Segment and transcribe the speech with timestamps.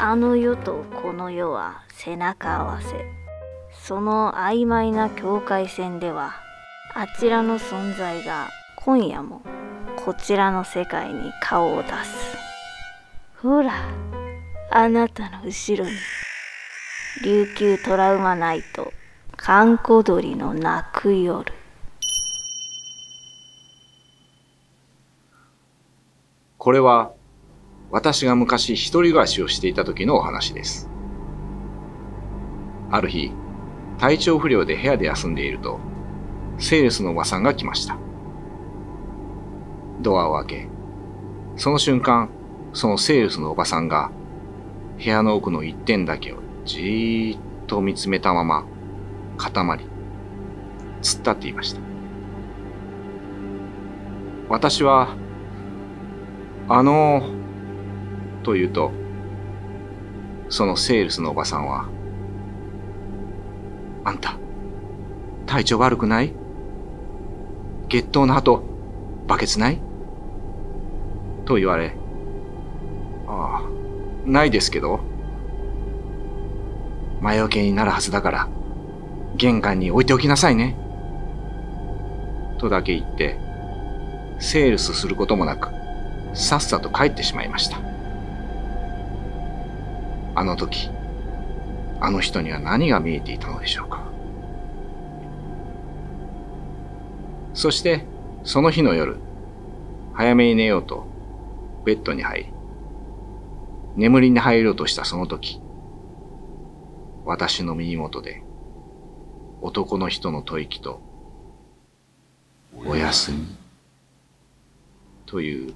[0.00, 3.04] あの世とこの世は背中合わせ。
[3.72, 6.34] その曖昧な境界線では
[6.94, 9.42] あちらの存在が今夜も
[9.96, 12.36] こちらの世界に顔を出す。
[13.42, 13.72] ほら
[14.70, 15.96] あなたの後ろに
[17.24, 18.92] 琉球トラウマナイト
[19.36, 21.52] 閑古鳥の泣く夜。
[26.56, 27.12] これは
[27.90, 30.90] 私が昔一人暮らしをしていた時のお話です。
[32.90, 33.32] ある日、
[33.98, 35.80] 体調不良で部屋で休んでいると、
[36.58, 37.96] セールスのおばさんが来ました。
[40.00, 40.68] ドアを開け、
[41.56, 42.30] その瞬間、
[42.74, 44.10] そのセールスのおばさんが、
[45.02, 48.66] 部屋の奥の一点だけをじーっと見つめたまま、
[49.38, 49.84] 固まり、
[51.00, 51.80] 突っ立っていました。
[54.48, 55.08] 私は、
[56.68, 57.22] あの
[58.48, 58.92] と言うと、
[60.48, 61.86] そのセールスのおばさんは、
[64.04, 64.38] あんた、
[65.44, 66.32] 体調悪くない？
[67.90, 68.62] 月頭の鳩、
[69.26, 69.82] バケツない？
[71.44, 71.94] と言われ、
[73.26, 73.70] ああ、
[74.24, 75.00] ないですけど、
[77.20, 78.48] 魔除けになるはずだから、
[79.36, 80.74] 玄関に置いておきなさいね。
[82.56, 83.38] とだけ言って、
[84.38, 85.68] セールスすることもなく、
[86.32, 87.86] さっさと帰ってしまいました。
[90.38, 90.88] あの時、
[92.00, 94.04] あの人には何が見えていたのでしょうか？
[97.54, 98.04] そして、
[98.44, 99.16] その日の夜、
[100.14, 101.08] 早めに寝ようと、
[101.84, 102.52] ベッドに入り、
[103.96, 105.60] 眠りに入ろうとしたその時、
[107.24, 108.44] 私の耳元で、
[109.60, 111.00] 男の人の吐息と、
[112.86, 113.44] おやすみ、
[115.26, 115.74] という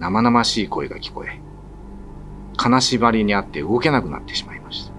[0.00, 1.38] 生々しい声が聞こえ、
[2.56, 4.94] 金縛りにあって動けなくなってしまいました。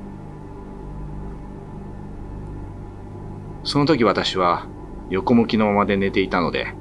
[3.64, 4.68] その時私は
[5.10, 6.74] 横向きのままで寝ていたので、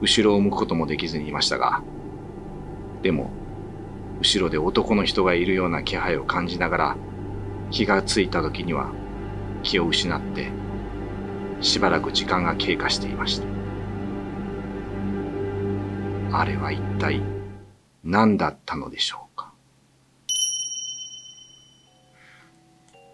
[0.00, 1.82] 後ろを向くこともできずにいましたが、
[3.02, 3.30] でも、
[4.20, 6.96] 後ろで男の人がいるような気配を感じながら、
[7.70, 8.92] 気がついた時には
[9.62, 10.50] 気を失って、
[11.60, 13.46] しばらく時間が経過していました。
[16.32, 17.20] あれは一体
[18.04, 19.31] 何だったのでしょう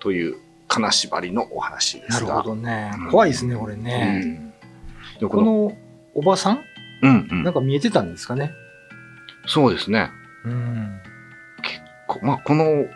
[0.00, 0.36] という
[0.68, 2.28] 金縛りのお話ですが。
[2.30, 3.10] なるほどねうん。
[3.10, 4.20] 怖いですね、これうね。
[4.20, 4.52] ん。
[5.18, 5.76] でこの、
[6.14, 6.60] おばさん？
[7.02, 8.52] うんうんなんか見えてたんですかね？
[9.46, 10.10] そうですね。
[10.44, 11.00] うん。
[12.06, 12.86] こまあ、この、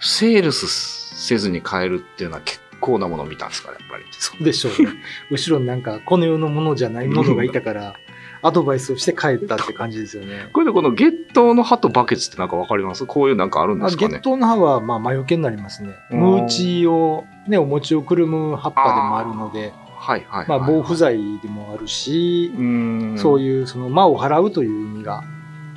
[0.00, 4.04] セールスせずに買えるっていうのは結構なものを見たんですから、やっぱり。
[4.12, 4.92] そうでしょうね。
[5.30, 7.94] 後ろになんか、この世のものじゃないものがいたから、
[8.42, 10.48] アドバイスをして帰ったって感じですよね。
[10.54, 13.04] これでこの月頭の葉とバケツってなんかわかります？
[13.06, 14.14] こういうなんかあるんであすかね？
[14.14, 15.90] 月頭の葉は、まあ、魔除けになりますね。
[16.10, 20.48] うんムーチを、ね、お餅をくるむ葉っぱでもあるので、はいはいはい。
[20.48, 23.14] まあ、防腐剤でもあるし、うん。
[23.18, 23.40] そうう。
[23.42, 25.22] いう、その、魔を払うという意味が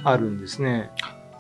[0.06, 0.91] あるんですね。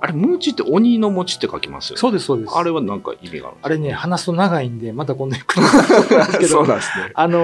[0.01, 1.99] あれ、ムーチって鬼の餅って書きますよね。
[2.01, 2.53] そうです、そうです。
[2.57, 7.11] あれはなんか意味があるんあれね、話すと長いんで、また今度ゆっくり話すんですけど、 そうなんですね。
[7.13, 7.39] あの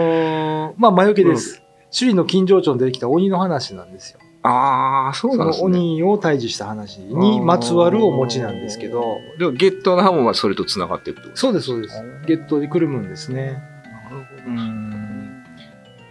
[0.72, 1.64] ーまあ、魔除けです。
[1.92, 4.20] 首里の金城町に出てきた鬼の話なんですよ。
[4.42, 5.66] ああ、そうなんですね。
[5.66, 11.96] 鬼を退治した話にまつわるお餅なんですけど、でも月頭の葉もまあそれと繋がっていくとそうです、そうです。
[12.26, 13.62] 月頭でくるむんですね。
[13.84, 15.44] なるほどうん。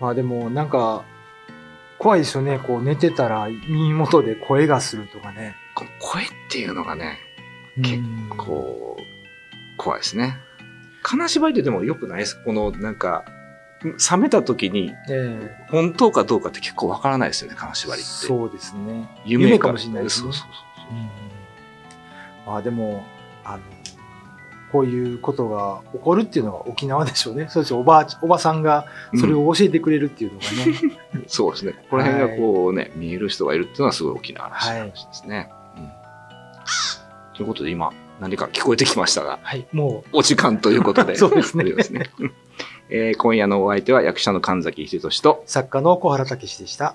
[0.01, 1.05] まあでも、なんか、
[1.99, 2.61] 怖いですよね。
[2.61, 5.57] こう寝てたら耳元で声がするとかね。
[6.01, 7.19] 声っていうのがね、
[7.77, 10.37] 結うんこう、怖いですね。
[11.03, 13.25] 金縛りってでも良くないですこのなんか、
[13.83, 18.11] 冷めた時にええ本当かどうかって結構わからないですよね、金縛りって。
[18.11, 19.09] そうですね。
[19.25, 20.49] 夢夢かもしれないですねそうそう
[20.89, 21.29] そううん
[22.47, 23.05] まあでも、
[23.45, 23.63] あの、
[24.73, 27.47] こういうことが起こるっていうのが沖縄でしょうね。
[27.49, 28.87] そうですおばあち、おばさんが
[29.19, 30.47] それを教えてくれるっていうのが
[31.21, 31.25] ね。
[31.27, 31.73] そうですね。
[31.73, 35.51] ここら辺がこうね、見える人がいるっていうのはすごい大きな話ですね。
[35.77, 35.89] うん
[37.35, 41.15] ということで今、何か聞こえてきましたが、はい、もお時間ということで。
[41.17, 41.65] そうですね
[42.91, 46.95] えー今夜のお相手は役者の神崎秀俊と、う作家の小原武史でした。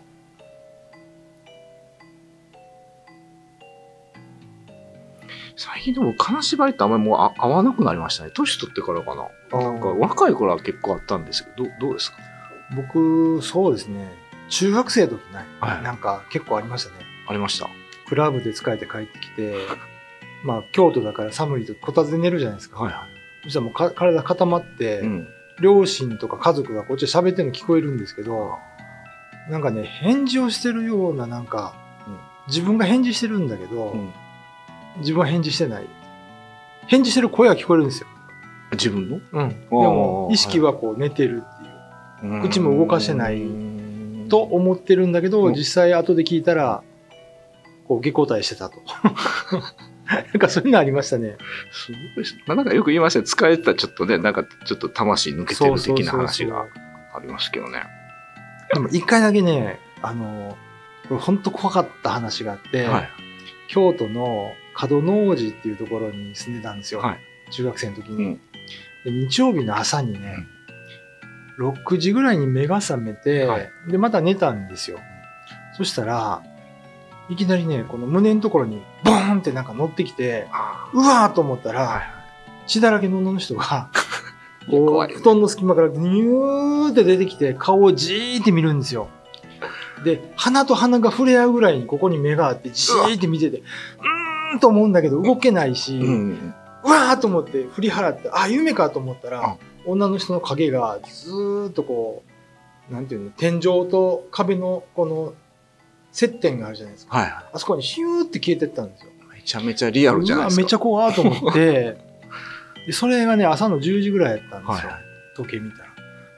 [5.56, 8.32] 最近でも金縛りってあんまりもうあ合わなくなりましたね。
[8.34, 9.28] 年取ってからかな。
[9.60, 12.18] なんか若い頃は結構あったんですけど、どうですか？
[12.76, 14.12] 僕、そうですね。
[14.50, 17.06] 中学生の時ね、はいなんか結構ありましたね。
[17.28, 17.70] ありました。
[18.08, 19.56] クラブで疲れて帰ってきて、
[20.44, 22.82] まあ京都だから寒いとこたつで寝るじゃないですか。
[22.82, 23.08] はいは
[23.44, 25.00] そしたらもうか体固まって、い。
[25.02, 25.28] うん。
[25.62, 28.58] 両親とか家族がこっちで喋ってるの聞こえるんですけど、
[29.50, 31.76] なんかね、返事をしてるような、なんか、
[32.08, 32.18] うん
[32.48, 34.14] 自分が返事してるんだけど、うん
[35.00, 35.88] 自分は返事してない。
[36.88, 38.08] 返事してる声が聞こえるんですよ。
[38.74, 39.20] 自分の？
[39.32, 39.50] うん。
[39.50, 41.42] でも、意識はこう寝てる
[42.22, 42.42] っていう。
[42.42, 43.42] 口も動かしてない
[44.30, 46.84] と思ってるんだけど、うん実際後で聞いたら、
[47.88, 48.76] こう、下交代してたと。
[50.34, 51.38] なんかそういうのありましたね。
[51.72, 53.26] すごいまあなんかよく言いましたね。
[53.26, 56.66] 疲れてたらちょっとね、なんかちょっと魂抜けてる的な話が
[57.16, 57.84] ありますけどね。
[58.74, 60.58] でも一回だけね、あの、
[61.08, 63.10] これ本当怖かった話があって、はい。
[63.68, 64.54] 京都の
[64.90, 67.00] 門野王子っていうところに住んでたんですよ。
[67.00, 67.20] はい
[67.52, 68.42] 中学生の時に、うん
[69.06, 69.12] で。
[69.12, 70.48] 日曜日の朝にね、
[71.60, 75.00] 6時ぐらいに目が覚めて、はいで、また寝たんですよ。
[75.78, 76.42] そしたら、
[77.34, 82.02] いきなりね、この胸のところにボーンってなんか乗ってきて、あうわーと思ったら、はい
[82.66, 83.90] 血だらけの女の人が、
[84.72, 89.10] こう、布団の隙間からニューって出てきて、顔をじーって見るんですよ。
[90.06, 96.06] で、鼻と鼻が触れ合うぐらいにここに目があって、じーって見てて、うーんと思うんだけど動けないし、う。
[96.06, 96.54] うん
[96.84, 102.24] わーと思って振り払って、あ、夢かと思ったら、女の人の影がずーっとこ
[102.90, 105.34] う、なんていうの、天井と壁のこの
[106.14, 107.18] 接点があるじゃないですか。
[107.18, 109.10] はいはあそこにヒューって消えてったんですよ。
[109.10, 109.36] い。
[109.36, 110.62] めちゃめちゃリアルじゃないですか。
[110.62, 111.98] めっちゃ怖ーと思って、
[112.88, 114.74] でそれがね、朝の10時ぐらいやったんですよ。
[114.74, 115.04] はいはい
[115.36, 115.90] 時計見たら。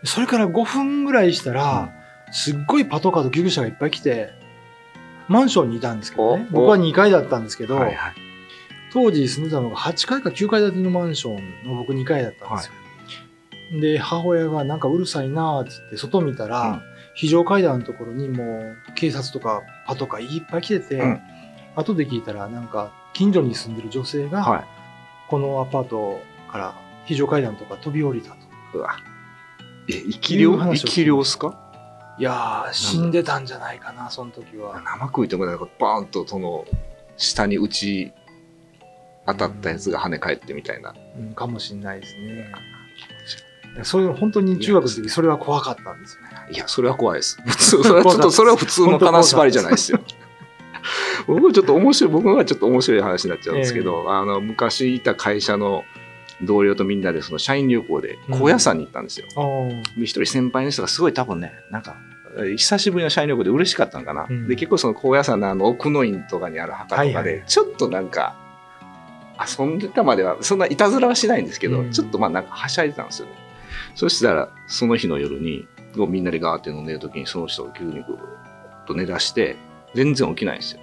[0.02, 1.90] でそれから5分ぐらいしたら、
[2.32, 4.30] すっごいパトカーと救急車がいっぱい来て、
[5.28, 6.48] マンションにいたんですけどね。
[6.52, 8.14] 僕は2階だったんですけど、はいはい。
[8.94, 12.68] 当時住んでたのが8階か9階建てのマンションの僕2階だったんです
[13.74, 13.82] よ。
[13.82, 21.22] で、母親がなんかうるさいなーって言って外見たら、うん非常階段のところにもう警察とかパトカーいっぱい来てて、うん
[21.78, 24.66] 後で聞いたらなんか近所に住んでる女性が、はい。
[25.28, 26.74] このアパートから
[27.04, 28.38] 非常階段とか飛び降りたと。
[28.76, 28.96] うわ。
[29.90, 31.60] え、生き量生き量っすか？
[32.18, 34.82] いやー、死んでたんじゃないかな、その時は。
[34.86, 36.64] 生食いとかなんかバーンとその
[37.18, 38.14] 下に打ち
[39.28, 40.96] 当たったやつが跳ね返ってみたいな。
[41.20, 42.50] うん、かもしんないですね。
[43.84, 46.30] それ本当に中学の時それは怖かったんですよね。
[46.52, 47.38] いや、それは怖いです。
[47.46, 50.00] 普通、それはちょっと、それは普通の金縛りじゃないですよ。
[51.28, 55.84] 僕ちょっと面白い、僕はちょっと面白い話になっちゃうんですけど、あの、昔いた会社の
[56.44, 59.28] 同僚とみんなでその社員旅行で高野山に行ったんですよ。
[59.36, 61.96] あーで一人先輩の人がすごい多分ね、なんか、
[62.58, 64.28] 久しぶりの社員旅行で嬉しかったのかな。
[64.30, 68.36] うんで、結構その高野山のあの奥の院とかにある墓とかで、はいはいちょっとなんか、
[69.60, 73.45] 遊んでたまでは、そんないたずらはしないんですけど、うんちょっとまあなんかはしゃいでたんですよね。
[73.96, 78.18] そしたら、その日の夜に、みんなでガーって飲んでる時に、その人が急にグーッ
[78.86, 79.56] と寝出して、
[79.94, 80.82] 全然起きないんですよ。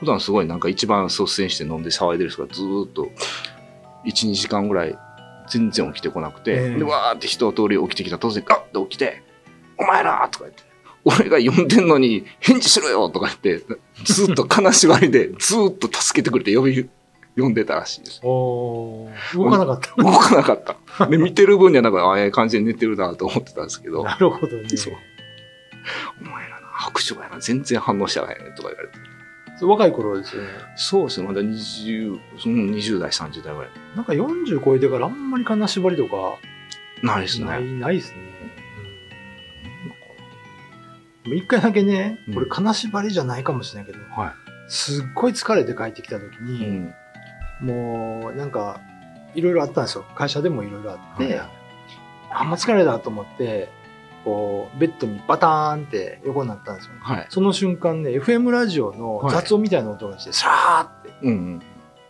[0.00, 3.10] 普段すごいなんか一番率先して飲んで騒いでる人がずーっと、
[4.06, 4.98] 1、2時間ぐらい
[5.48, 9.22] 全然起きてこなくて、ええで、わーって一通り起きてきたら突然ガッて起きて、
[9.78, 10.62] お前らとか言って、
[11.04, 13.62] 俺が呼んでんのに返事しろよとか言って、
[14.04, 16.88] ずっと金縛りでずーっと助けてくれて呼び、
[17.36, 18.20] 呼んでたらしいです。
[18.22, 19.10] 動
[19.50, 20.02] かなかった。
[20.02, 20.62] 動かなかっ
[20.98, 21.06] た。
[21.06, 24.68] で、見てる分にはなんか、ああいう感じで寝てるなと思ってたんですけど、なるほどね。
[24.76, 24.94] そう
[26.20, 28.94] お前らな、白鳥やな、全然反応してないねとか言われて。
[29.58, 30.48] そう若い頃ですよね。
[30.76, 33.70] そうですね、まだ20、うん、20代、30代ぐらい。
[33.96, 36.38] なんか40超えてからあんまり金縛りとか
[37.02, 37.46] ないですね。
[37.46, 38.34] ない、ないですね。
[41.24, 44.34] でも一回だけね、これ金縛りじゃないかもしれないけど、は
[44.68, 46.42] すっごい疲れて帰ってきた時い。
[46.42, 46.94] に、うん。
[47.64, 48.80] もうなんか
[49.34, 50.04] いろいろあったんですよ。
[50.14, 51.48] 会社でもいろいろあって、はい
[52.36, 53.68] あんま疲れたと思って、
[54.24, 56.92] こう、ベッドにバターンって横になったんですよ。
[57.00, 57.26] はい。
[57.28, 61.62] その瞬間ね、FM ラジオの雑音みたいな音がして、シャーって、うんうん。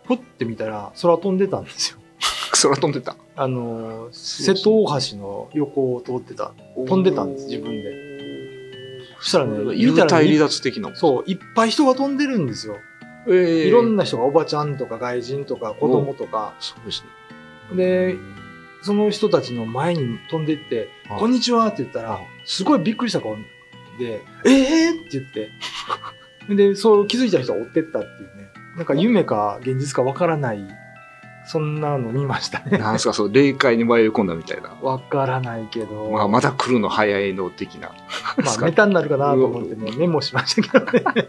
[0.06, 1.98] ふって見たら空飛んでたんですよ。
[2.62, 3.16] 空飛んでた？
[3.36, 6.52] あの瀬戸大橋の横を通ってた。
[6.76, 8.14] 飛んでたんです自分で
[9.18, 10.94] そしたらね、幽体離ね脱的な。
[10.94, 12.76] そう、いっぱい人が飛んでるんですよ。
[13.26, 17.04] えーいろんな人が、おばちゃんとか外人とか子供とか、そうです
[17.72, 17.76] ね。
[17.76, 18.16] で、
[18.82, 23.36] その人たちの前に飛んでって、はいこんにちはって言ったら、すごいびっくりした顔
[23.98, 25.50] で、ええー、って言って、
[26.54, 30.66] で、そう気づいた人が追ってったっていうね、なんか夢か現実かわからない、
[31.46, 32.78] そんなの見ましたね。
[32.78, 34.70] なんすか、そう、霊界に迷い込んだみたいな。
[34.82, 37.90] わからないけど、まあ、まだ来るの早いの的な。
[38.36, 41.28] まあ、ネタになるかなと思ってね、メモしましたけどね。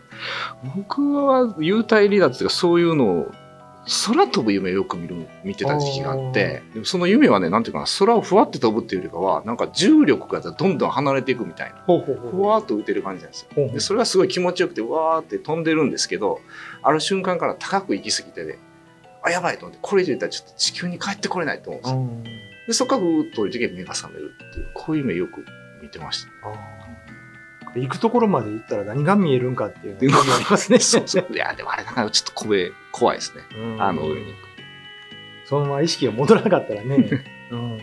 [0.76, 3.32] 僕は幽体離脱とかそういうのを
[4.08, 16.42] 空飛ぶ夢をよく見る見てた時期があってでもその夢はねなんていうかな空をふわって飛ぶっていうよりかはなんか重力がどんどん離れていくみたいなほうほうほうふわーっと浮いてる感じなんですよほうほうでそれはすごい気持ちよくてわーって飛んでるんですけど
[16.82, 18.58] ある瞬間から高く行き過ぎてね
[19.25, 22.00] あやばいと思ってこれ以上いったらちょっと地球に帰ってこれないと思うんですよ。
[22.00, 22.24] うん。
[22.67, 25.46] でそこからふーっと降りてきて目が覚めるっていうこういう夢よく
[25.82, 26.50] 見てました。
[26.50, 27.82] あー。
[27.82, 30.79] 行くところまで行ったら何が見えるんかっていうのがありますね。
[30.79, 31.27] そうそう。
[31.32, 33.44] いやでもあれだからちょっと怖い怖いですね。
[33.58, 33.82] うん。
[33.82, 34.27] あの上に。
[34.27, 34.55] 行く
[35.46, 37.10] そのまま意識が戻らなかったらね。
[37.51, 37.79] うん。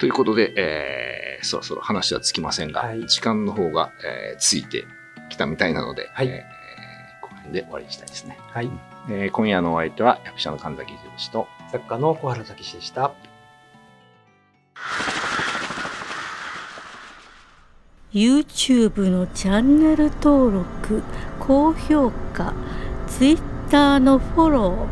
[0.00, 3.06] ということで、えー、そろそろ話はつきませんが、はい。
[3.06, 4.86] 時間の方が、えーついて
[5.30, 6.28] きたみたいなので、はい。
[6.28, 6.44] え
[7.46, 8.38] 辺で終わりにしたいですね。
[8.52, 8.70] はい。
[9.08, 13.12] えー今夜のお相手は役者の神崎秀と、作家の小原武史でした。
[18.12, 21.02] YouTube のチャンネル登録
[21.38, 22.54] 高評価
[23.08, 24.88] Twitter のフォロ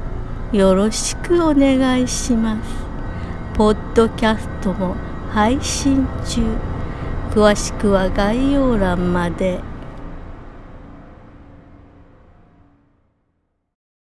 [0.52, 2.70] ーよろしくお願いします
[3.54, 4.94] ポッドキャストも
[5.30, 6.42] 配信中
[7.30, 9.73] 詳しくは概要欄まで。